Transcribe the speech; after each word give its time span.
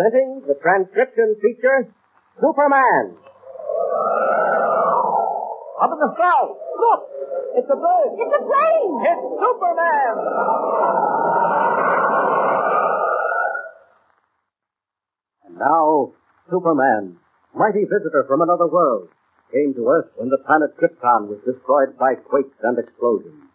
Presenting 0.00 0.40
the 0.48 0.56
transcription 0.64 1.36
feature, 1.44 1.92
Superman. 2.40 3.20
Up 5.76 5.92
in 5.92 6.00
the 6.00 6.10
sky! 6.16 6.40
Look! 6.48 7.02
It's 7.60 7.68
a 7.68 7.76
bird! 7.76 8.10
It's 8.16 8.32
a 8.32 8.40
plane! 8.40 8.94
It's 9.04 9.24
Superman! 9.44 10.14
And 15.44 15.58
now, 15.60 16.12
Superman, 16.48 17.20
mighty 17.52 17.84
visitor 17.84 18.24
from 18.26 18.40
another 18.40 18.68
world, 18.72 19.08
came 19.52 19.74
to 19.74 19.84
Earth 19.84 20.16
when 20.16 20.30
the 20.30 20.40
planet 20.46 20.80
Krypton 20.80 21.28
was 21.28 21.44
destroyed 21.44 21.98
by 22.00 22.14
quakes 22.14 22.56
and 22.62 22.78
explosions. 22.78 23.52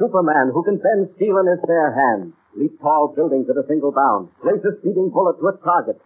Superman, 0.00 0.50
who 0.52 0.64
can 0.64 0.82
bend 0.82 1.14
steel 1.14 1.38
in 1.38 1.46
his 1.46 1.62
bare 1.62 1.94
hands, 1.94 2.34
leap 2.56 2.80
tall 2.80 3.12
buildings 3.14 3.46
at 3.48 3.60
a 3.60 3.68
single 3.68 3.92
bound, 3.92 4.32
place 4.40 4.64
a 4.64 4.72
speeding 4.80 5.12
bullet 5.12 5.36
to 5.38 5.48
its 5.52 5.62
target, 5.62 6.00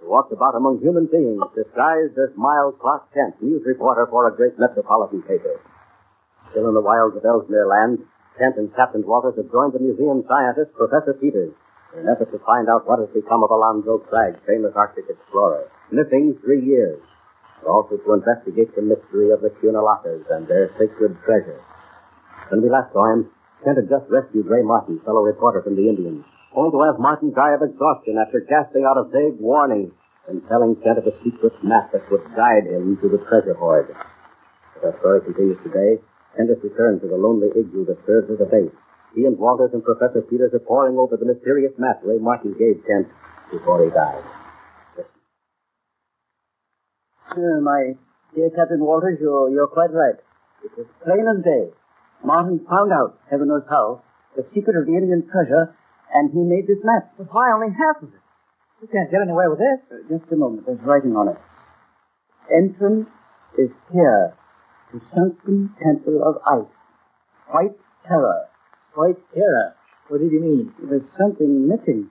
and 0.00 0.08
walked 0.08 0.32
about 0.32 0.54
among 0.54 0.78
human 0.78 1.10
beings 1.10 1.42
disguised 1.52 2.16
as 2.16 2.30
Miles 2.38 2.78
Clark 2.80 3.10
Kent, 3.12 3.42
news 3.42 3.62
reporter 3.66 4.06
for 4.08 4.30
a 4.30 4.34
great 4.34 4.58
metropolitan 4.58 5.22
paper. 5.22 5.60
Still 6.50 6.70
in 6.70 6.74
the 6.74 6.80
wilds 6.80 7.18
of 7.18 7.24
Ellesmere 7.26 7.66
Land, 7.66 7.98
Kent 8.38 8.56
and 8.56 8.74
Captain 8.74 9.04
Walters 9.04 9.36
have 9.36 9.52
joined 9.52 9.74
the 9.74 9.82
museum 9.82 10.24
scientist, 10.26 10.72
Professor 10.78 11.14
Peters, 11.14 11.52
in 11.92 12.06
an 12.06 12.08
effort 12.08 12.30
to 12.30 12.38
find 12.46 12.70
out 12.70 12.86
what 12.86 13.02
has 13.02 13.10
become 13.10 13.42
of 13.42 13.50
Alonzo 13.50 13.98
Cragg, 13.98 14.38
famous 14.46 14.72
Arctic 14.74 15.10
explorer, 15.10 15.66
missing 15.90 16.38
three 16.42 16.64
years, 16.64 17.02
also 17.66 17.98
to 17.98 18.14
investigate 18.14 18.74
the 18.74 18.82
mystery 18.82 19.30
of 19.30 19.42
the 19.42 19.50
Cunalakas 19.58 20.24
and 20.30 20.46
their 20.46 20.70
sacred 20.78 21.18
treasure. 21.26 21.60
When 22.48 22.62
we 22.62 22.70
last 22.70 22.92
saw 22.92 23.12
him, 23.12 23.30
Kent 23.64 23.76
had 23.76 23.92
just 23.92 24.08
rescued 24.08 24.46
Ray 24.46 24.62
Martin, 24.62 25.00
fellow 25.04 25.20
reporter 25.20 25.60
from 25.62 25.76
the 25.76 25.88
Indians, 25.88 26.24
only 26.56 26.72
to 26.72 26.80
have 26.88 26.98
Martin 26.98 27.32
die 27.36 27.52
of 27.52 27.62
exhaustion 27.62 28.16
after 28.16 28.40
gasping 28.40 28.88
out 28.88 28.96
a 28.96 29.04
vague 29.04 29.36
warning 29.38 29.92
and 30.28 30.40
telling 30.48 30.76
Kent 30.80 30.98
of 30.98 31.06
a 31.06 31.14
secret 31.22 31.52
map 31.62 31.92
that 31.92 32.08
would 32.10 32.24
guide 32.32 32.64
him 32.64 32.96
to 33.02 33.08
the 33.08 33.20
treasure 33.28 33.54
hoard. 33.54 33.92
As 34.76 34.84
our 34.84 34.96
story 35.00 35.20
continues 35.20 35.60
today, 35.62 36.00
Kent 36.36 36.48
has 36.48 36.62
returned 36.64 37.02
to 37.02 37.08
the 37.08 37.20
lonely 37.20 37.48
igloo 37.52 37.84
that 37.84 38.00
serves 38.06 38.30
as 38.32 38.40
a 38.40 38.48
base. 38.48 38.72
He 39.14 39.26
and 39.26 39.36
Walters 39.36 39.74
and 39.74 39.84
Professor 39.84 40.22
Peters 40.22 40.54
are 40.54 40.64
poring 40.64 40.96
over 40.96 41.16
the 41.16 41.26
mysterious 41.26 41.72
map 41.76 42.00
Ray 42.04 42.18
Martin 42.18 42.54
gave 42.56 42.80
Kent 42.86 43.08
before 43.50 43.84
he 43.84 43.90
died. 43.90 44.24
Uh, 47.30 47.60
my 47.60 47.94
dear 48.34 48.50
Captain 48.50 48.80
Walters, 48.80 49.18
you're, 49.20 49.50
you're 49.50 49.68
quite 49.68 49.92
right. 49.92 50.18
It 50.64 50.70
was 50.76 50.86
plain 51.04 51.26
as 51.28 51.44
day. 51.44 51.74
Martin 52.24 52.60
found 52.68 52.92
out, 52.92 53.18
heaven 53.30 53.48
knows 53.48 53.64
how, 53.68 54.02
the 54.36 54.44
secret 54.54 54.76
of 54.76 54.86
the 54.86 54.94
Indian 54.94 55.24
treasure, 55.26 55.74
and 56.12 56.30
he 56.30 56.40
made 56.40 56.66
this 56.66 56.82
map. 56.84 57.14
But 57.16 57.32
why 57.32 57.52
only 57.54 57.72
half 57.72 58.02
of 58.02 58.12
it? 58.12 58.22
You 58.82 58.88
can't 58.88 59.10
get 59.10 59.20
anywhere 59.22 59.50
with 59.50 59.60
this. 59.60 59.80
Uh, 59.92 60.04
just 60.08 60.32
a 60.32 60.36
moment, 60.36 60.66
there's 60.66 60.80
writing 60.82 61.16
on 61.16 61.28
it. 61.28 61.38
Entrance 62.48 63.08
is 63.58 63.70
here 63.92 64.34
to 64.92 65.00
sunken 65.14 65.74
temple 65.82 66.20
of 66.24 66.40
ice. 66.48 66.72
White 67.52 67.76
terror. 68.06 68.48
White 68.94 69.20
terror. 69.34 69.74
What 70.08 70.20
did 70.20 70.32
you 70.32 70.40
mean? 70.40 70.72
There's 70.82 71.06
something 71.18 71.68
missing. 71.68 72.10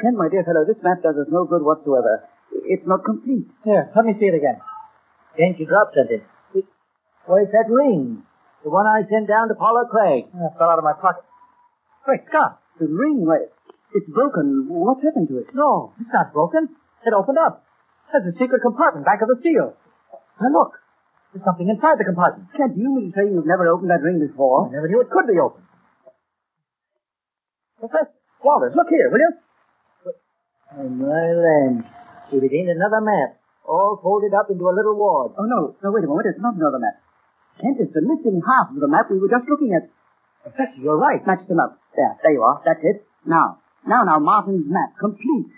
Kent, 0.00 0.16
my 0.16 0.28
dear 0.28 0.42
fellow, 0.42 0.64
this 0.66 0.82
map 0.82 1.02
does 1.02 1.16
us 1.16 1.28
no 1.30 1.44
good 1.44 1.62
whatsoever. 1.62 2.24
It's 2.64 2.86
not 2.86 3.04
complete. 3.04 3.46
Here, 3.64 3.92
let 3.94 4.04
me 4.04 4.14
see 4.18 4.26
it 4.26 4.34
again. 4.34 4.58
Ain't 5.38 5.60
you 5.60 5.66
dropped 5.66 5.94
something? 5.94 6.24
Where's 7.26 7.52
that 7.52 7.70
ring? 7.70 8.24
The 8.64 8.70
one 8.70 8.84
I 8.86 9.02
sent 9.08 9.28
down 9.28 9.48
to 9.48 9.56
Paula 9.56 9.88
Craig. 9.88 10.28
Uh, 10.32 10.52
fell 10.58 10.68
out 10.68 10.78
of 10.78 10.84
my 10.84 10.92
pocket. 10.92 11.24
Wait, 12.06 12.20
Scott. 12.28 12.60
The 12.80 12.88
ring, 12.88 13.24
why, 13.24 13.48
it's 13.92 14.08
broken. 14.08 14.68
What's 14.68 15.04
happened 15.04 15.28
to 15.28 15.38
it? 15.44 15.52
No, 15.52 15.92
it's 16.00 16.12
not 16.12 16.32
broken. 16.32 16.68
It 17.04 17.12
opened 17.12 17.36
up. 17.36 17.64
There's 18.12 18.32
a 18.32 18.36
secret 18.36 18.60
compartment 18.64 19.04
back 19.04 19.20
of 19.22 19.28
the 19.28 19.38
seal. 19.42 19.76
Now 20.40 20.50
look. 20.52 20.80
There's 21.32 21.44
something 21.44 21.68
inside 21.68 22.00
the 22.00 22.08
compartment. 22.08 22.50
Can't 22.56 22.74
you 22.76 22.90
mean 22.90 23.12
to 23.12 23.14
say 23.14 23.28
you've 23.28 23.46
never 23.46 23.68
opened 23.70 23.90
that 23.90 24.02
ring 24.02 24.18
before? 24.18 24.66
I 24.66 24.74
never 24.74 24.88
knew 24.88 25.00
it 25.00 25.12
could 25.12 25.30
be 25.30 25.38
opened. 25.38 25.64
Professor 27.78 28.12
Walters, 28.42 28.74
look 28.74 28.88
here, 28.90 29.08
will 29.12 29.20
you? 29.20 29.32
Oh, 30.74 30.88
my 30.88 31.26
land. 31.36 31.84
If 32.32 32.42
it 32.42 32.52
ain't 32.52 32.70
another 32.70 33.00
map, 33.00 33.38
all 33.68 34.00
folded 34.02 34.34
up 34.34 34.50
into 34.50 34.64
a 34.66 34.74
little 34.74 34.96
wad. 34.96 35.36
Oh, 35.38 35.46
no. 35.46 35.76
No, 35.82 35.92
wait 35.92 36.04
a 36.04 36.08
moment. 36.08 36.26
It's 36.28 36.42
not 36.42 36.56
another 36.56 36.78
map. 36.78 36.98
Kent, 37.60 37.76
it's 37.78 37.92
the 37.92 38.00
missing 38.00 38.40
half 38.40 38.72
of 38.72 38.80
the 38.80 38.88
map 38.88 39.12
we 39.12 39.20
were 39.20 39.28
just 39.30 39.44
looking 39.46 39.76
at. 39.76 39.92
Professor, 40.42 40.80
you're 40.80 40.96
right. 40.96 41.20
Match 41.28 41.44
them 41.46 41.60
up. 41.60 41.76
There, 41.92 42.16
there 42.24 42.32
you 42.32 42.42
are. 42.42 42.64
That's 42.64 42.80
it. 42.80 43.04
Now, 43.28 43.60
now, 43.84 44.04
now, 44.08 44.18
Martin's 44.18 44.64
map. 44.64 44.96
Complete. 44.96 45.52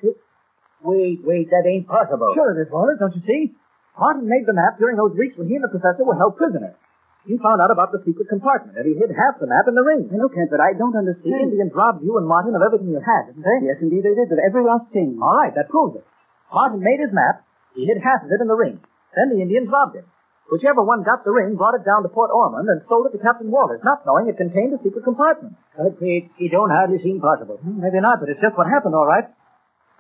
Wait, 0.82 1.22
wait, 1.22 1.46
that 1.54 1.62
ain't 1.62 1.86
possible. 1.86 2.34
Sure 2.34 2.58
it 2.58 2.66
is, 2.66 2.70
Walters, 2.74 2.98
don't 2.98 3.14
you 3.14 3.22
see? 3.22 3.54
Martin 3.94 4.26
made 4.26 4.42
the 4.50 4.56
map 4.56 4.82
during 4.82 4.98
those 4.98 5.14
weeks 5.14 5.38
when 5.38 5.46
he 5.46 5.54
and 5.54 5.62
the 5.62 5.70
professor 5.70 6.02
were 6.02 6.18
held 6.18 6.34
prisoners. 6.34 6.74
He 7.22 7.38
found 7.38 7.62
out 7.62 7.70
about 7.70 7.94
the 7.94 8.02
secret 8.02 8.26
compartment, 8.26 8.74
and 8.74 8.82
he 8.82 8.98
hid 8.98 9.14
half 9.14 9.38
the 9.38 9.46
map 9.46 9.70
in 9.70 9.78
the 9.78 9.86
ring. 9.86 10.10
I 10.10 10.18
know, 10.18 10.26
Kent, 10.26 10.50
but 10.50 10.58
I 10.58 10.74
don't 10.74 10.98
understand. 10.98 11.30
The. 11.30 11.54
Indians 11.54 11.70
robbed 11.70 12.02
you 12.02 12.18
and 12.18 12.26
Martin 12.26 12.58
of 12.58 12.66
everything 12.66 12.90
you 12.90 12.98
had, 12.98 13.30
didn't 13.30 13.46
they? 13.46 13.58
Yes, 13.62 13.78
indeed 13.78 14.02
they 14.02 14.18
did, 14.18 14.26
of 14.26 14.42
every 14.42 14.66
last 14.66 14.90
thing. 14.90 15.22
All 15.22 15.38
right, 15.38 15.54
that 15.54 15.70
proves 15.70 16.02
it. 16.02 16.04
Martin 16.50 16.82
made 16.82 16.98
his 16.98 17.14
map. 17.14 17.46
He 17.78 17.86
hid 17.86 18.02
half 18.02 18.26
of 18.26 18.30
it 18.34 18.42
in 18.42 18.50
the 18.50 18.58
ring. 18.58 18.82
Then 19.14 19.30
the 19.30 19.38
Indians 19.38 19.70
robbed 19.70 20.02
him. 20.02 20.06
Whichever 20.52 20.84
one 20.84 21.00
got 21.00 21.24
the 21.24 21.32
ring 21.32 21.56
brought 21.56 21.80
it 21.80 21.88
down 21.88 22.04
to 22.04 22.12
Port 22.12 22.28
Ormond 22.28 22.68
and 22.68 22.84
sold 22.84 23.08
it 23.08 23.16
to 23.16 23.20
Captain 23.24 23.48
Walters, 23.48 23.80
not 23.80 24.04
knowing 24.04 24.28
it 24.28 24.36
contained 24.36 24.76
a 24.76 24.80
secret 24.84 25.00
compartment. 25.00 25.56
It, 25.80 25.96
it, 25.96 26.24
it 26.36 26.52
don't 26.52 26.68
hardly 26.68 27.00
seem 27.00 27.24
possible. 27.24 27.56
Hmm, 27.56 27.80
maybe 27.80 28.04
not, 28.04 28.20
but 28.20 28.28
it's 28.28 28.44
just 28.44 28.52
what 28.52 28.68
happened, 28.68 28.92
all 28.92 29.08
right. 29.08 29.32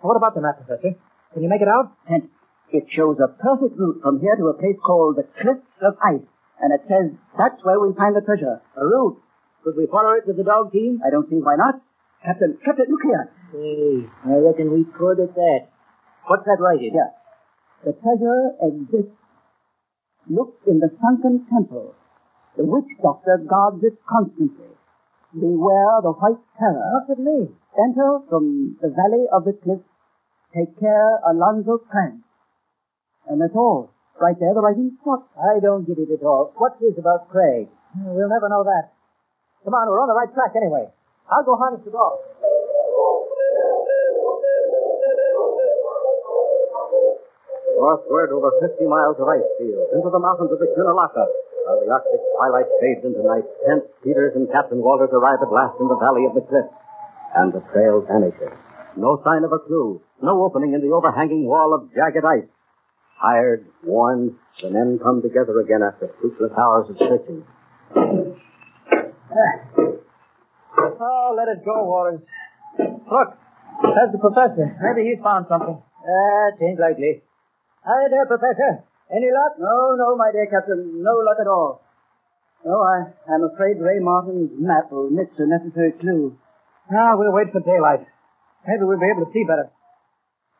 What 0.04 0.20
about 0.20 0.36
the 0.36 0.44
map, 0.44 0.60
Professor? 0.60 0.92
Can 1.32 1.40
you 1.40 1.48
make 1.48 1.64
it 1.64 1.72
out? 1.72 1.96
Kent, 2.04 2.28
it 2.68 2.84
shows 2.92 3.16
a 3.16 3.32
perfect 3.32 3.80
route 3.80 4.04
from 4.04 4.20
here 4.20 4.36
to 4.36 4.52
a 4.52 4.56
place 4.60 4.76
called 4.84 5.16
the 5.16 5.24
Cliffs 5.40 5.72
of 5.80 5.96
Ice. 6.04 6.28
And 6.60 6.68
it 6.76 6.84
says 6.84 7.16
that's 7.40 7.56
where 7.64 7.80
we 7.80 7.96
find 7.96 8.12
the 8.12 8.20
treasure. 8.20 8.60
A 8.76 8.84
route. 8.84 9.24
Could 9.64 9.80
we 9.80 9.88
follow 9.88 10.20
it 10.20 10.28
with 10.28 10.36
the 10.36 10.44
dog 10.44 10.68
team? 10.68 11.00
I 11.00 11.08
don't 11.08 11.32
see 11.32 11.40
why 11.40 11.56
not. 11.56 11.80
Captain, 12.20 12.60
Captain, 12.60 12.92
look 12.92 13.00
here. 13.00 13.24
Hey, 13.56 14.04
I 14.28 14.36
reckon 14.36 14.68
we 14.68 14.84
could 14.84 15.16
at 15.16 15.32
that. 15.32 15.72
What's 16.28 16.44
that 16.44 16.60
writing? 16.60 16.92
Here. 16.92 17.12
The 17.88 17.96
treasure 17.96 18.52
exists. 18.68 19.16
Look 20.28 20.60
in 20.66 20.78
the 20.78 20.90
sunken 21.00 21.46
temple. 21.50 21.94
The 22.56 22.64
witch 22.64 22.90
doctor 23.02 23.42
guards 23.48 23.82
it 23.82 23.98
constantly. 24.06 24.70
Beware 25.32 26.04
the 26.04 26.12
white 26.12 26.42
terror. 26.58 26.84
What's 26.94 27.10
at 27.10 27.18
me. 27.18 27.48
Enter 27.78 28.20
from 28.28 28.76
the 28.80 28.92
valley 28.92 29.24
of 29.32 29.44
the 29.44 29.56
cliffs. 29.56 29.88
Take 30.54 30.78
care, 30.78 31.18
Alonzo 31.24 31.80
Cragg. 31.88 32.20
And 33.28 33.40
that's 33.40 33.56
all. 33.56 33.90
Right 34.20 34.36
there, 34.38 34.52
the 34.52 34.60
writing 34.60 34.92
spot. 35.00 35.24
I 35.34 35.58
don't 35.58 35.88
get 35.88 35.98
it 35.98 36.12
at 36.12 36.22
all. 36.22 36.52
What's 36.56 36.78
this 36.78 36.94
about 36.98 37.30
Craig? 37.32 37.68
We'll 37.96 38.28
never 38.28 38.48
know 38.48 38.62
that. 38.62 38.92
Come 39.64 39.74
on, 39.74 39.88
we're 39.88 40.02
on 40.02 40.08
the 40.08 40.14
right 40.14 40.32
track 40.34 40.52
anyway. 40.54 40.92
I'll 41.32 41.44
go 41.44 41.56
harness 41.56 41.80
the 41.84 41.90
dog. 41.90 42.20
Northward 47.82 48.30
over 48.30 48.54
50 48.62 48.86
miles 48.86 49.18
of 49.18 49.26
ice 49.26 49.42
field, 49.58 49.90
into 49.90 50.06
the 50.06 50.22
mountains 50.22 50.54
of 50.54 50.62
the 50.62 50.70
Cunalaka. 50.70 51.26
While 51.66 51.82
the 51.82 51.90
Arctic 51.90 52.22
twilight 52.38 52.70
fades 52.78 53.02
into 53.02 53.26
night, 53.26 53.42
Kent, 53.66 53.90
Peters, 54.06 54.38
and 54.38 54.46
Captain 54.54 54.78
Walters 54.78 55.10
arrive 55.10 55.42
at 55.42 55.50
last 55.50 55.82
in 55.82 55.90
the 55.90 55.98
valley 55.98 56.22
of 56.30 56.38
the 56.38 56.46
cliffs. 56.46 56.70
And 57.34 57.50
the 57.50 57.58
trail 57.74 58.06
vanishes. 58.06 58.54
No 58.94 59.18
sign 59.26 59.42
of 59.42 59.50
a 59.50 59.58
clue. 59.58 59.98
No 60.22 60.46
opening 60.46 60.74
in 60.74 60.80
the 60.80 60.94
overhanging 60.94 61.42
wall 61.42 61.74
of 61.74 61.90
jagged 61.90 62.22
ice. 62.22 62.46
Tired, 63.18 63.66
worn, 63.82 64.38
the 64.62 64.70
men 64.70 65.00
come 65.02 65.22
together 65.22 65.58
again 65.58 65.82
after 65.82 66.14
fruitless 66.20 66.54
hours 66.54 66.86
of 66.86 66.98
searching. 67.02 67.42
Oh, 70.78 71.34
let 71.34 71.48
it 71.50 71.64
go, 71.64 71.82
Walters. 71.82 72.20
Look, 72.78 73.28
there's 73.82 74.12
the 74.12 74.18
professor. 74.22 74.70
Maybe 74.86 75.10
he's 75.10 75.22
found 75.22 75.46
something. 75.50 75.82
Uh, 75.82 76.46
it 76.54 76.62
ain't 76.62 76.78
likely. 76.78 77.22
Hi 77.82 78.06
there, 78.06 78.30
Professor. 78.30 78.86
Any 79.10 79.26
luck? 79.34 79.58
No, 79.58 79.98
no, 79.98 80.14
my 80.14 80.30
dear 80.30 80.46
Captain. 80.46 81.02
No 81.02 81.14
luck 81.26 81.38
at 81.42 81.50
all. 81.50 81.82
No, 82.62 82.78
I, 82.78 83.10
I'm 83.26 83.42
afraid 83.42 83.82
Ray 83.82 83.98
Martin's 83.98 84.54
map 84.54 84.86
will 84.94 85.10
miss 85.10 85.26
a 85.42 85.50
necessary 85.50 85.90
clue. 85.98 86.38
Ah, 86.94 87.18
we'll 87.18 87.34
wait 87.34 87.50
for 87.50 87.58
daylight. 87.58 88.06
Maybe 88.62 88.86
we'll 88.86 89.02
be 89.02 89.10
able 89.10 89.26
to 89.26 89.32
see 89.34 89.42
better. 89.42 89.74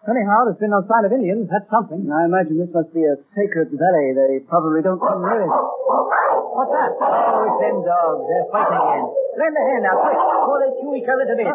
Anyhow, 0.02 0.50
there's 0.50 0.58
been 0.58 0.74
no 0.74 0.82
sign 0.90 1.06
of 1.06 1.14
Indians. 1.14 1.46
That's 1.46 1.70
something. 1.70 2.10
I 2.10 2.26
imagine 2.26 2.58
this 2.58 2.74
must 2.74 2.90
be 2.90 3.06
a 3.06 3.14
sacred 3.38 3.70
valley. 3.70 4.18
They 4.18 4.42
probably 4.50 4.82
don't 4.82 4.98
come 4.98 5.22
near 5.22 5.46
it. 5.46 5.50
What's 5.54 6.74
that? 6.74 6.90
Oh, 6.98 7.46
it's 7.46 7.58
them 7.62 7.86
dogs. 7.86 8.26
They're 8.26 8.50
fighting 8.50 8.82
again. 8.82 9.06
Lend 9.38 9.54
a 9.54 9.62
hand 9.62 9.82
now, 9.86 9.94
quick, 10.02 10.18
before 10.18 10.58
they 10.58 10.74
chew 10.74 10.90
each 10.98 11.06
other 11.06 11.22
to 11.30 11.34
bits. 11.38 11.54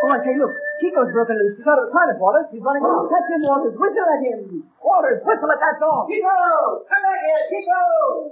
Oh, 0.00 0.08
I 0.08 0.18
say, 0.24 0.32
look. 0.40 0.56
Chico's 0.80 1.12
broken 1.12 1.36
loose. 1.36 1.60
He's 1.60 1.68
out 1.68 1.76
of 1.76 1.88
the 1.88 1.92
toilet, 1.92 2.16
Walters. 2.16 2.48
He's 2.48 2.64
running 2.64 2.80
off. 2.80 3.04
Catch 3.12 3.28
him, 3.36 3.44
Walters. 3.44 3.76
Whistle 3.76 4.08
at 4.08 4.20
him. 4.24 4.64
Walters, 4.80 5.20
whistle 5.20 5.52
at 5.52 5.60
that 5.60 5.76
dog. 5.76 6.08
Chico! 6.08 6.32
Come 6.88 7.02
back 7.04 7.20
here, 7.20 7.44
Chico! 7.52 7.80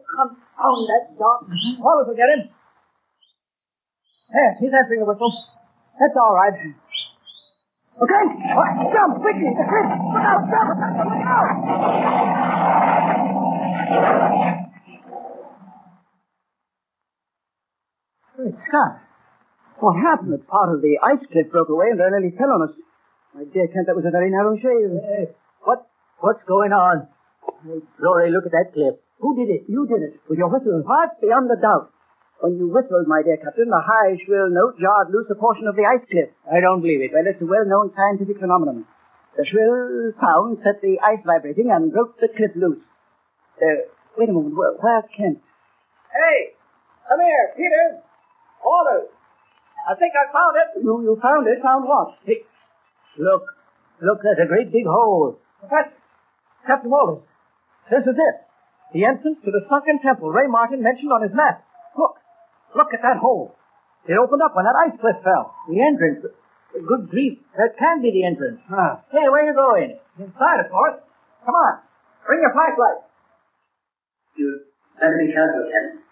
Confound 0.08 0.80
that 0.88 1.04
dog. 1.20 1.44
Walters 1.84 2.08
will 2.08 2.16
get 2.16 2.32
him. 2.32 2.48
There, 4.32 4.52
he's 4.64 4.72
answering 4.72 5.04
the 5.04 5.08
whistle. 5.12 5.28
That's 6.00 6.16
all 6.16 6.32
right. 6.32 6.56
Okay, 6.56 8.24
all 8.48 8.64
right, 8.64 8.88
jump 8.88 9.20
quickly. 9.20 9.52
Look 9.52 9.68
out, 10.24 10.48
jump. 10.48 10.72
Look 10.72 11.20
out. 11.28 11.52
Great 18.36 18.56
Scott. 18.64 19.07
What 19.78 19.94
happened? 19.94 20.42
Part 20.46 20.74
of 20.74 20.82
the 20.82 20.98
ice 20.98 21.22
cliff 21.30 21.50
broke 21.54 21.70
away 21.70 21.94
and 21.94 21.98
nearly 22.02 22.34
fell 22.34 22.50
on 22.50 22.66
us. 22.66 22.74
My 23.34 23.44
dear 23.46 23.70
Kent, 23.70 23.86
that 23.86 23.94
was 23.94 24.06
a 24.06 24.10
very 24.10 24.30
narrow 24.30 24.58
shave. 24.58 24.90
What? 25.62 25.86
What's 26.18 26.42
going 26.50 26.74
on? 26.74 27.06
Glory, 27.98 28.34
look 28.34 28.46
at 28.46 28.54
that 28.54 28.74
cliff. 28.74 28.98
Who 29.22 29.38
did 29.38 29.50
it? 29.50 29.62
You 29.70 29.86
did 29.86 30.02
it 30.02 30.14
with 30.26 30.38
your 30.38 30.50
whistle. 30.50 30.82
Heart 30.82 31.22
beyond 31.22 31.50
a 31.50 31.58
doubt. 31.60 31.94
When 32.42 32.54
you 32.58 32.70
whistled, 32.70 33.06
my 33.10 33.22
dear 33.22 33.38
Captain, 33.38 33.66
the 33.66 33.82
high, 33.82 34.14
shrill 34.22 34.50
note 34.50 34.78
jarred 34.78 35.10
loose 35.10 35.26
a 35.30 35.34
portion 35.34 35.66
of 35.66 35.74
the 35.74 35.86
ice 35.86 36.02
cliff. 36.06 36.30
I 36.46 36.62
don't 36.62 36.82
believe 36.82 37.02
it. 37.02 37.10
Well, 37.10 37.26
it's 37.26 37.42
a 37.42 37.46
well-known 37.46 37.90
scientific 37.94 38.38
phenomenon. 38.38 38.86
The 39.34 39.42
shrill 39.46 40.14
sound 40.18 40.62
set 40.62 40.78
the 40.82 41.02
ice 41.02 41.22
vibrating 41.26 41.70
and 41.70 41.90
broke 41.90 42.18
the 42.18 42.30
cliff 42.30 42.54
loose. 42.54 42.82
Uh, 43.58 43.90
wait 44.14 44.30
a 44.30 44.32
moment. 44.34 44.54
Where, 44.54 44.74
where's 44.78 45.10
Kent? 45.14 45.42
Hey, 46.14 46.54
come 47.10 47.18
here, 47.22 47.46
Peter. 47.58 48.06
Walters. 48.62 49.10
I 49.88 49.96
think 49.96 50.12
I 50.12 50.28
found 50.28 50.54
it. 50.60 50.68
You, 50.84 50.92
you 51.00 51.16
found 51.16 51.48
it? 51.48 51.64
Found 51.64 51.88
what? 51.88 52.20
Hey, 52.28 52.44
look. 53.16 53.48
Look, 54.04 54.20
there's 54.20 54.44
a 54.44 54.46
great 54.46 54.68
big 54.70 54.84
hole. 54.84 55.40
Professor, 55.58 55.96
Captain 56.68 56.92
Walters, 56.92 57.24
this 57.90 58.04
is 58.04 58.14
it. 58.14 58.36
The 58.92 59.08
entrance 59.08 59.40
to 59.42 59.50
the 59.50 59.64
sunken 59.66 59.98
temple 60.04 60.28
Ray 60.28 60.46
Martin 60.46 60.84
mentioned 60.84 61.10
on 61.10 61.24
his 61.24 61.32
map. 61.32 61.64
Look. 61.96 62.20
Look 62.76 62.92
at 62.92 63.00
that 63.00 63.16
hole. 63.16 63.56
It 64.04 64.16
opened 64.16 64.44
up 64.44 64.52
when 64.52 64.68
that 64.68 64.76
ice 64.76 64.96
cliff 65.00 65.16
fell. 65.24 65.56
The 65.68 65.80
entrance. 65.80 66.20
Good 66.76 67.08
grief. 67.08 67.40
That 67.56 67.76
can 67.80 68.04
be 68.04 68.12
the 68.12 68.24
entrance. 68.28 68.60
Ah. 68.68 69.00
Hey, 69.08 69.24
where 69.32 69.44
you 69.44 69.56
going? 69.56 69.96
Inside, 70.20 70.60
of 70.64 70.68
course. 70.70 71.00
Come 71.44 71.56
on. 71.56 71.80
Bring 72.28 72.40
your 72.44 72.52
flashlight. 72.52 73.08
You 74.36 74.68
better 75.00 75.16
be 75.16 75.32
careful, 75.32 75.64
Kent. 75.64 76.04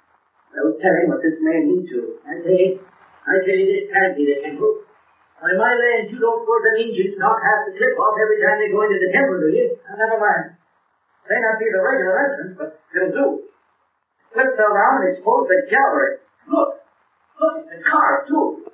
No 0.57 0.73
telling 0.81 1.13
what 1.13 1.21
this 1.21 1.37
may 1.45 1.61
lead 1.61 1.85
to. 1.93 2.01
I 2.25 2.35
say, 2.41 2.61
I 3.27 3.43
tell 3.43 3.59
you, 3.59 3.67
this 3.67 3.91
can't 3.91 4.15
be 4.15 4.23
the 4.23 4.39
temple. 4.39 4.87
On 5.43 5.51
my 5.59 5.73
land, 5.75 6.09
you 6.09 6.23
don't 6.23 6.41
suppose 6.47 6.63
an 6.71 6.79
Indians 6.79 7.19
knock 7.19 7.43
half 7.43 7.67
the 7.67 7.75
cliff 7.75 7.99
off 7.99 8.15
every 8.23 8.39
time 8.39 8.57
they 8.63 8.71
go 8.71 8.87
into 8.87 9.03
the 9.03 9.11
temple, 9.11 9.37
do 9.43 9.49
you? 9.51 9.67
Now, 9.83 9.99
never 9.99 10.19
mind. 10.23 10.55
May 11.27 11.39
not 11.43 11.59
be 11.59 11.67
the 11.75 11.83
regular 11.83 12.15
entrance, 12.23 12.55
but 12.55 12.71
it'll 12.95 13.13
do. 13.13 13.27
Cliff 14.31 14.51
fell 14.55 14.73
down 14.73 15.03
and 15.03 15.11
exposed 15.11 15.51
the 15.51 15.59
gallery. 15.67 16.23
Look! 16.47 16.71
Look, 17.37 17.55
it's 17.67 17.75
a 17.75 17.79
carved, 17.83 18.31
too. 18.31 18.71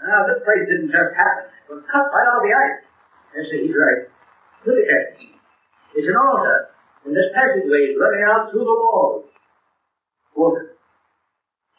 Now, 0.00 0.26
this 0.32 0.40
place 0.42 0.64
didn't 0.64 0.90
just 0.90 1.12
happen. 1.12 1.44
It 1.46 1.68
was 1.68 1.84
cut 1.86 2.08
right 2.08 2.26
out 2.26 2.40
of 2.40 2.44
the 2.48 2.52
ice. 2.56 2.80
Yes, 3.36 3.44
sir, 3.52 3.60
he's 3.60 3.76
right. 3.76 4.00
Look 4.64 4.80
at 4.80 4.88
that. 4.88 5.06
It's 5.94 6.08
an 6.08 6.16
altar, 6.16 6.72
and 7.04 7.12
this 7.14 7.30
passageway 7.36 7.92
is 7.92 8.00
running 8.00 8.24
out 8.26 8.48
through 8.50 8.64
the 8.64 8.74
walls. 8.74 9.28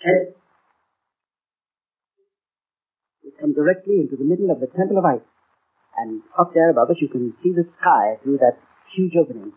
Kent, 0.06 0.36
We 3.26 3.32
come 3.46 3.54
directly 3.54 4.02
into 4.02 4.18
the 4.18 4.26
middle 4.26 4.50
of 4.50 4.60
the 4.60 4.66
Temple 4.66 4.98
of 4.98 5.06
Ice. 5.06 5.28
And 5.98 6.24
up 6.38 6.52
there 6.54 6.72
above 6.72 6.90
us 6.90 6.98
you 7.00 7.08
can 7.08 7.34
see 7.44 7.54
the 7.54 7.70
sky 7.78 8.18
through 8.24 8.40
that 8.42 8.58
huge 8.96 9.14
opening. 9.16 9.54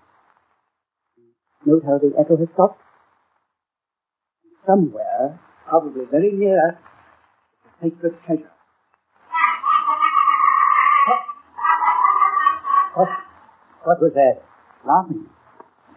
Note 1.65 1.83
how 1.85 1.97
the 1.97 2.13
echo 2.21 2.37
has 2.37 2.49
stopped? 2.53 2.81
Somewhere, 4.67 5.41
probably 5.67 6.05
very 6.11 6.33
near 6.33 6.61
us, 6.69 6.77
is 7.83 7.93
a 7.93 7.97
sacred 7.97 8.15
treasure. 8.27 8.53
What? 12.95 13.09
What 13.85 14.03
was 14.03 14.13
that? 14.15 14.45
Laughing. 14.85 15.27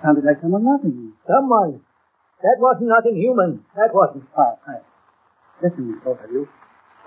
Sounded 0.01 0.23
like 0.23 0.39
someone 0.41 0.65
laughing. 0.65 1.13
Someone. 1.27 1.81
That 2.41 2.57
wasn't 2.57 2.89
nothing 2.89 3.19
human. 3.19 3.65
That 3.75 3.93
wasn't. 3.93 4.23
Oh, 4.31 4.33
quiet, 4.33 4.57
quiet. 4.63 4.83
Listen, 5.61 6.01
both 6.03 6.23
of 6.23 6.31
you. 6.31 6.47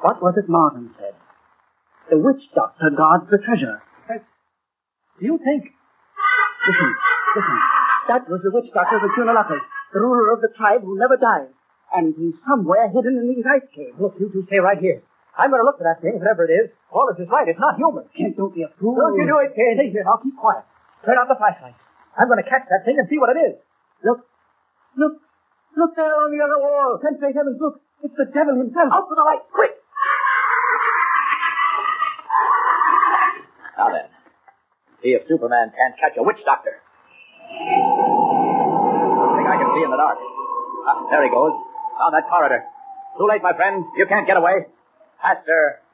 What 0.05 0.21
was 0.21 0.37
it 0.37 0.45
Martin 0.53 0.93
said? 1.01 1.17
The 2.13 2.21
witch 2.21 2.45
doctor 2.53 2.93
guards 2.93 3.25
the 3.33 3.41
treasure. 3.41 3.81
Do 5.17 5.25
you 5.25 5.41
think? 5.41 5.73
Listen, 6.69 6.91
listen. 7.33 7.59
That 8.13 8.29
was 8.29 8.45
the 8.45 8.53
witch 8.53 8.69
doctor 8.77 9.01
of 9.01 9.03
the 9.09 9.13
Cunalakas, 9.17 9.65
the 9.97 10.05
ruler 10.05 10.37
of 10.37 10.45
the 10.45 10.53
tribe 10.61 10.85
who 10.85 11.01
never 11.01 11.17
dies. 11.17 11.49
And 11.97 12.13
he's 12.21 12.37
somewhere 12.45 12.93
hidden 12.93 13.17
in 13.17 13.33
these 13.33 13.49
ice 13.49 13.65
caves. 13.73 13.97
Look, 13.97 14.21
you 14.21 14.29
two 14.29 14.45
stay 14.45 14.61
right 14.61 14.77
here. 14.77 15.01
I'm 15.41 15.49
going 15.49 15.65
to 15.65 15.67
look 15.67 15.81
for 15.81 15.89
that 15.89 16.05
thing, 16.05 16.21
whatever 16.21 16.45
it 16.45 16.53
is. 16.53 16.69
Wallace 16.93 17.17
is 17.17 17.31
right. 17.33 17.49
It's 17.49 17.57
not 17.57 17.81
human. 17.81 18.05
Kent, 18.13 18.37
don't 18.37 18.53
be 18.53 18.61
a 18.61 18.71
fool. 18.77 18.93
Don't 19.01 19.17
you 19.17 19.25
do 19.25 19.41
it, 19.41 19.57
kid. 19.57 19.81
Stay 19.81 19.89
here. 19.89 20.05
I'll 20.05 20.21
keep 20.21 20.37
quiet. 20.37 20.69
Turn 21.09 21.17
out 21.17 21.33
the 21.33 21.39
flashlight. 21.41 21.81
I'm 22.13 22.29
going 22.29 22.45
to 22.45 22.49
catch 22.51 22.69
that 22.69 22.85
thing 22.85 23.01
and 23.01 23.09
see 23.09 23.17
what 23.17 23.33
it 23.33 23.41
is. 23.41 23.57
Look, 24.05 24.21
look, 25.01 25.15
look 25.81 25.97
there 25.97 26.13
on 26.13 26.29
the 26.29 26.45
other 26.45 26.61
wall. 26.61 27.01
Kent, 27.01 27.25
say 27.25 27.33
heavens, 27.33 27.57
look. 27.57 27.81
It's 28.05 28.13
the 28.21 28.29
devil 28.29 28.61
himself. 28.61 28.93
Out 28.93 29.09
for 29.09 29.17
the 29.17 29.25
light, 29.25 29.49
quick! 29.49 29.81
Now 33.79 33.91
then, 33.91 34.07
see 35.05 35.13
if 35.13 35.29
Superman 35.29 35.69
can't 35.77 35.93
catch 36.01 36.17
a 36.17 36.25
witch 36.25 36.41
doctor. 36.49 36.81
I 36.81 37.61
think 39.37 39.49
I 39.53 39.57
can 39.61 39.69
see 39.77 39.85
in 39.85 39.93
the 39.93 40.01
dark. 40.01 40.17
Ah, 40.17 41.05
there 41.13 41.21
he 41.29 41.31
goes. 41.31 41.53
Down 41.53 42.17
that 42.17 42.25
corridor. 42.33 42.65
Too 43.21 43.29
late, 43.29 43.45
my 43.45 43.53
friend. 43.53 43.85
You 44.01 44.09
can't 44.09 44.25
get 44.27 44.41
away. 44.41 44.65
Faster. 45.21 45.85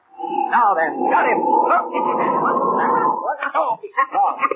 Now 0.54 0.78
then, 0.78 0.94
got 1.10 1.26
him. 1.26 1.42
Oh, 1.42 1.66
strong. 3.50 3.82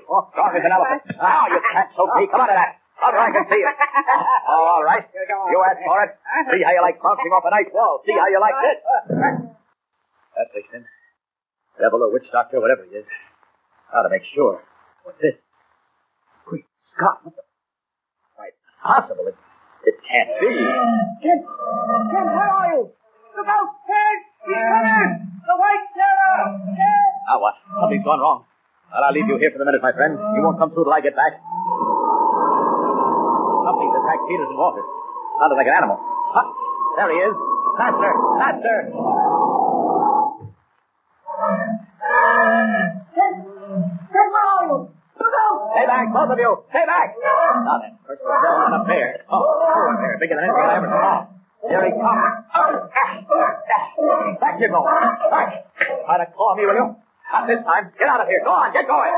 Oh, 0.07 0.23
strong 0.31 0.51
an 0.55 0.71
elephant. 0.71 1.03
Now 1.19 1.51
you 1.51 1.59
can't 1.59 1.91
choke 1.99 2.15
me. 2.15 2.31
Come 2.31 2.47
on 2.47 2.49
to 2.49 2.55
that. 2.55 2.79
Out 3.03 3.11
I 3.11 3.27
can 3.35 3.45
see 3.51 3.59
it. 3.59 3.75
Oh, 4.49 4.79
all 4.79 4.85
right. 4.87 5.03
You 5.03 5.59
asked 5.67 5.83
for 5.83 5.99
it. 6.07 6.15
See 6.55 6.63
how 6.63 6.73
you 6.73 6.83
like 6.85 7.03
bouncing 7.03 7.33
off 7.35 7.43
a 7.43 7.51
nice 7.51 7.67
wall. 7.75 8.01
See 8.07 8.15
how 8.15 8.29
you 8.31 8.39
like 8.39 8.55
this. 8.63 8.79
That 10.39 10.47
fixed 10.55 10.73
him. 10.73 10.87
Devil 11.81 12.07
or 12.07 12.13
witch 12.15 12.31
doctor, 12.31 12.61
whatever 12.63 12.87
he 12.87 12.97
is. 13.03 13.07
How 13.95 14.03
to 14.03 14.11
make 14.11 14.27
sure. 14.35 14.59
What's 15.07 15.23
this? 15.23 15.39
Great 16.45 16.67
Scott, 16.91 17.23
what 17.23 17.39
the... 17.39 17.47
Why, 18.35 18.51
it's 18.51 18.59
possible. 18.83 19.31
It, 19.31 19.39
it 19.87 19.97
can't 20.03 20.35
be. 20.43 20.51
Kent! 21.23 21.47
Kent, 21.47 22.29
where 22.35 22.51
are 22.51 22.69
you? 22.75 22.91
Look 22.91 23.47
out! 23.47 23.71
Kent! 23.87 24.23
He's 24.51 24.59
coming! 24.59 25.11
The 25.47 25.55
White 25.55 25.87
Terror! 25.95 26.59
Kent! 26.75 27.15
Now 27.23 27.39
ah, 27.39 27.39
what? 27.39 27.55
Something's 27.71 28.03
gone 28.03 28.19
wrong. 28.19 28.43
Well, 28.91 29.03
I'll 29.03 29.15
leave 29.15 29.31
you 29.31 29.39
here 29.39 29.55
for 29.55 29.59
the 29.59 29.67
minute, 29.67 29.83
my 29.83 29.91
friend. 29.91 30.19
You 30.19 30.43
won't 30.43 30.59
come 30.59 30.75
through 30.75 30.91
till 30.91 30.95
I 30.95 31.03
get 31.03 31.15
back. 31.15 31.39
Something's 33.67 33.95
attacked 33.95 34.23
Peters 34.31 34.51
and 34.51 34.59
Walters. 34.59 34.87
Sounded 35.39 35.59
like 35.59 35.67
an 35.71 35.77
animal. 35.79 35.99
Huh? 36.03 36.47
There 36.99 37.11
he 37.11 37.19
is. 37.27 37.35
Faster! 37.75 38.13
Faster! 38.39 38.77
Kent! 43.19 43.37
Kent, 44.15 44.31
where 44.31 44.47
are 44.47 44.63
you? 44.71 44.79
Look 44.95 45.35
out! 45.43 45.59
Stay 45.75 45.87
back, 45.91 46.07
both 46.15 46.23
of 46.35 46.39
you! 46.43 46.51
Stay 46.69 46.85
back! 46.85 47.15
Now 47.15 47.79
then, 47.79 47.95
first 48.03 48.21
the 48.21 48.29
bell 48.29 48.67
and 48.67 48.75
a 48.75 48.83
bear. 48.85 49.23
Oh, 49.31 49.39
oh, 49.39 49.95
a 49.95 49.97
bear 49.97 50.19
bigger 50.19 50.35
than 50.35 50.45
anything 50.51 50.67
I 50.67 50.77
ever 50.83 50.91
saw. 50.91 51.31
Here 51.65 51.81
he 51.87 51.95
comes. 51.97 52.45
Back 54.43 54.61
you 54.61 54.69
go. 54.69 54.85
Back. 54.85 55.71
Try 55.79 56.19
to 56.19 56.27
claw 56.35 56.55
me, 56.59 56.67
will 56.67 56.75
you? 56.75 56.97
Not 57.33 57.47
this 57.49 57.65
time. 57.65 57.89
Get 57.97 58.09
out 58.11 58.21
of 58.21 58.29
here. 58.29 58.43
Go 58.45 58.53
on, 58.53 58.73
get 58.75 58.87
going. 58.87 59.15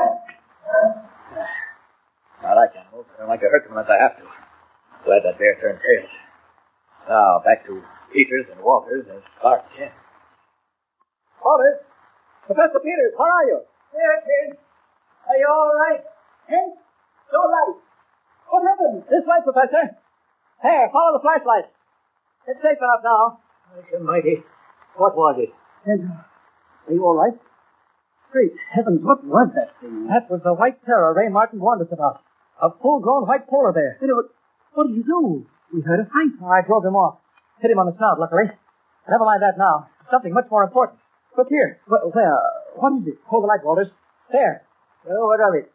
I 2.45 2.53
like 2.53 2.71
animals. 2.77 3.05
I 3.17 3.19
don't 3.19 3.29
like 3.29 3.41
to 3.41 3.49
hurt 3.49 3.67
them 3.67 3.75
unless 3.75 3.89
I 3.89 3.97
have 3.99 4.15
to. 4.17 4.23
Glad 5.03 5.23
that 5.25 5.37
bear 5.37 5.59
turned 5.59 5.81
tail. 5.81 6.07
Now, 7.09 7.41
back 7.43 7.65
to 7.67 7.83
Peters 8.13 8.45
and 8.51 8.61
Walters 8.61 9.05
and 9.11 9.21
Clark 9.41 9.65
Kent. 9.75 9.91
Walters! 11.43 11.83
Professor 12.45 12.79
Peters, 12.79 13.13
how 13.17 13.25
are 13.25 13.45
you? 13.45 13.59
Here, 13.91 14.21
Kent. 14.23 14.59
Are 15.27 15.37
you 15.37 15.47
all 15.51 15.71
right? 15.75 16.03
Kent? 16.47 16.79
Show 17.31 17.43
light. 17.43 17.77
What 18.47 18.63
happened? 18.63 19.03
This 19.11 19.23
way, 19.27 19.39
Professor. 19.43 19.83
Here, 20.63 20.89
follow 20.91 21.19
the 21.19 21.23
flashlight. 21.23 21.67
It's 22.47 22.61
safe 22.63 22.79
enough 22.79 23.03
now. 23.03 23.43
Almighty. 23.93 24.43
What 24.95 25.13
was 25.15 25.35
it? 25.43 25.51
Kent, 25.85 26.07
uh, 26.07 26.89
are 26.89 26.93
you 26.93 27.03
all 27.03 27.15
right? 27.15 27.35
Great 28.31 28.55
heavens, 28.73 29.03
what 29.03 29.23
was 29.23 29.51
that 29.55 29.75
thing? 29.79 30.07
That 30.07 30.27
was 30.31 30.41
the 30.43 30.55
white 30.55 30.83
terror 30.83 31.13
Ray 31.13 31.29
Martin 31.29 31.59
warned 31.59 31.83
us 31.83 31.91
about. 31.91 32.23
A 32.59 32.71
full-grown 32.71 33.27
white 33.27 33.47
polar 33.47 33.71
bear. 33.71 33.99
Wait, 34.01 34.09
what, 34.11 34.31
what 34.73 34.87
did 34.87 34.95
you 34.97 35.05
do? 35.05 35.45
We 35.71 35.83
heard 35.83 35.99
a 36.01 36.07
fight. 36.09 36.33
I 36.41 36.65
drove 36.65 36.83
him 36.83 36.95
off. 36.95 37.19
Hit 37.61 37.71
him 37.71 37.79
on 37.79 37.87
the 37.87 37.95
snout, 37.97 38.19
luckily. 38.19 38.49
Never 39.07 39.23
mind 39.23 39.43
that 39.43 39.59
now. 39.59 39.87
Something 40.09 40.33
much 40.33 40.47
more 40.49 40.63
important. 40.63 40.99
Look 41.37 41.47
here. 41.49 41.79
Where? 41.87 42.07
where? 42.09 42.35
What 42.75 42.97
is 42.99 43.07
it? 43.13 43.19
Hold 43.27 43.43
the 43.43 43.47
light, 43.47 43.63
Walters. 43.63 43.91
There. 44.31 44.63
Oh, 45.07 45.27
what 45.27 45.39
of 45.39 45.53
it? 45.55 45.71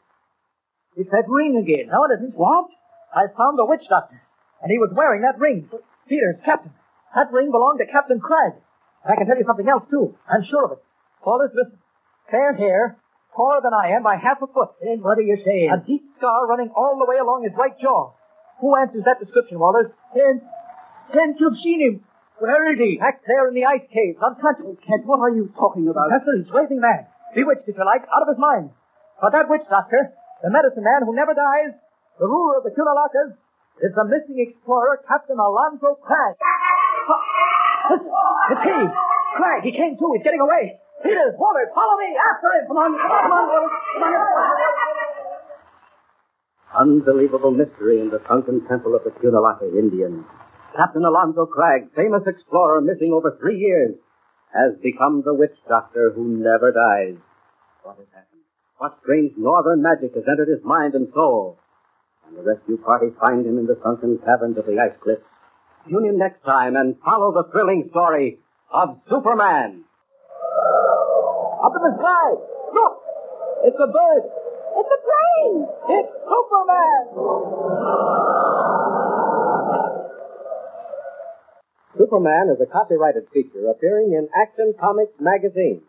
It's 0.97 1.11
that 1.11 1.25
ring 1.29 1.57
again. 1.57 1.89
No, 1.89 2.05
it 2.05 2.21
isn't. 2.21 2.37
What? 2.37 2.69
I 3.15 3.29
found 3.33 3.59
the 3.59 3.65
witch 3.65 3.85
doctor. 3.89 4.21
And 4.61 4.71
he 4.71 4.79
was 4.79 4.93
wearing 4.93 5.23
that 5.23 5.41
ring. 5.41 5.69
Peters, 6.09 6.37
Captain. 6.45 6.73
That 7.15 7.33
ring 7.33 7.51
belonged 7.51 7.81
to 7.81 7.89
Captain 7.91 8.21
Cragg. 8.21 8.61
I 9.05 9.17
can 9.17 9.27
tell 9.27 9.37
you 9.37 9.45
something 9.47 9.69
else, 9.69 9.85
too. 9.91 10.15
I'm 10.29 10.45
sure 10.45 10.65
of 10.65 10.73
it. 10.79 10.83
Walters, 11.25 11.51
listen. 11.55 11.79
Fair 12.31 12.55
hair, 12.55 12.97
taller 13.35 13.61
than 13.61 13.75
I 13.75 13.93
am 13.97 14.03
by 14.03 14.17
half 14.17 14.41
a 14.41 14.49
foot. 14.49 14.79
Then 14.81 15.03
what 15.03 15.19
are 15.19 15.27
you 15.27 15.37
saying? 15.45 15.69
A 15.69 15.85
deep 15.85 16.05
scar 16.17 16.47
running 16.47 16.71
all 16.73 16.97
the 16.97 17.09
way 17.09 17.19
along 17.19 17.45
his 17.45 17.53
right 17.59 17.75
jaw. 17.77 18.15
Who 18.61 18.73
answers 18.79 19.05
that 19.05 19.19
description, 19.21 19.59
Walters? 19.59 19.91
Then, 20.15 20.41
then 21.13 21.35
you've 21.37 21.59
seen 21.61 21.81
him. 21.83 21.95
Where 22.39 22.73
is 22.73 22.79
he? 22.79 22.99
Back 22.99 23.23
there 23.27 23.49
in 23.49 23.55
the 23.55 23.67
ice 23.67 23.87
cave, 23.93 24.17
unconscious. 24.23 24.67
Oh, 24.67 24.79
Kent, 24.87 25.07
what 25.07 25.21
are 25.21 25.35
you 25.35 25.53
talking 25.59 25.87
about? 25.87 26.11
Professor, 26.11 26.39
he's 26.39 26.51
raving 26.51 26.81
mad. 26.81 27.07
Bewitched, 27.35 27.69
if 27.69 27.77
you 27.77 27.85
like, 27.85 28.03
out 28.07 28.23
of 28.23 28.31
his 28.31 28.39
mind. 28.39 28.71
But 29.21 29.31
that 29.33 29.51
witch 29.51 29.67
doctor, 29.71 30.15
the 30.43 30.51
medicine 30.51 30.83
man 30.83 31.07
who 31.07 31.15
never 31.15 31.35
dies, 31.35 31.73
the 32.19 32.27
ruler 32.27 32.59
of 32.59 32.65
the 32.67 32.75
Cunalakas, 32.75 33.39
is 33.81 33.95
the 33.95 34.05
missing 34.05 34.43
explorer, 34.43 35.01
Captain 35.09 35.39
Alonzo 35.39 35.97
Cragg. 36.03 36.37
Listen, 37.91 38.11
it's 38.51 38.63
he. 38.63 38.79
Cragg, 39.39 39.63
he 39.65 39.73
came 39.73 39.97
too. 39.97 40.13
He's 40.15 40.23
getting 40.23 40.43
away. 40.43 40.79
Peters, 41.03 41.35
Walters, 41.39 41.71
follow 41.75 41.97
me. 41.99 42.15
After 42.15 42.53
him. 42.59 42.67
Come 42.69 42.79
on, 42.79 42.91
come 42.95 43.11
on, 43.11 43.23
come 43.23 43.33
on, 43.33 43.47
Walters. 43.49 43.75
Come 43.95 44.03
on. 44.07 44.83
Unbelievable 46.73 47.51
mystery 47.51 48.01
in 48.01 48.09
the 48.11 48.21
sunken 48.27 48.67
temple 48.67 48.95
of 48.95 49.05
the 49.05 49.11
Cunalaka 49.11 49.69
Indians. 49.77 50.25
Captain 50.77 51.05
Alonzo 51.05 51.45
Cragg, 51.47 51.93
famous 51.95 52.23
explorer 52.27 52.81
missing 52.81 53.13
over 53.13 53.37
three 53.41 53.59
years, 53.59 53.95
has 54.55 54.73
become 54.83 55.23
the 55.25 55.35
witch 55.35 55.57
doctor 55.69 56.13
who 56.15 56.25
never 56.39 56.73
dies. 56.73 57.17
What 57.83 57.99
has 57.99 58.07
happened? 58.15 58.32
What 58.79 58.99
strange 59.03 59.33
northern 59.37 59.83
magic 59.83 60.15
has 60.15 60.25
entered 60.29 60.49
his 60.49 60.65
mind 60.65 60.95
and 60.95 61.09
soul? 61.15 61.59
And 62.27 62.37
the 62.37 62.43
rescue 62.43 62.79
party 62.79 63.09
find 63.27 63.47
him 63.47 63.59
in 63.59 63.67
the 63.67 63.79
sunken 63.83 64.19
caverns 64.25 64.59
of 64.59 64.67
the 64.67 64.79
ice 64.81 64.97
cliffs. 65.03 65.23
Tune 65.89 66.07
in 66.07 66.19
next 66.19 66.43
time 66.45 66.77
and 66.77 66.97
follow 67.05 67.33
the 67.33 67.51
thrilling 67.53 67.89
story 67.91 68.39
of 68.73 68.99
Superman. 69.09 69.85
Up 71.63 71.73
in 71.77 71.83
the 71.83 71.95
sky. 71.99 72.29
Look. 72.75 72.95
It's 73.65 73.79
a 73.79 73.87
bird. 73.87 74.23
It's 74.75 74.91
a 74.91 75.01
plane! 75.07 75.67
It's 75.95 76.13
Superman. 76.27 77.03
Superman 81.97 82.51
is 82.51 82.61
a 82.61 82.67
copyrighted 82.67 83.29
feature 83.33 83.71
appearing 83.71 84.13
in 84.13 84.29
Action 84.35 84.75
Comics 84.81 85.15
magazine. 85.21 85.83